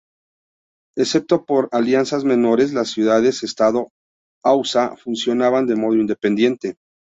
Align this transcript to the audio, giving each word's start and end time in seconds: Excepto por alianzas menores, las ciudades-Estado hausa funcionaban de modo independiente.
Excepto 0.97 1.45
por 1.45 1.69
alianzas 1.71 2.23
menores, 2.23 2.73
las 2.73 2.89
ciudades-Estado 2.89 3.89
hausa 4.43 4.95
funcionaban 4.95 5.67
de 5.67 5.75
modo 5.75 5.97
independiente. 5.97 6.75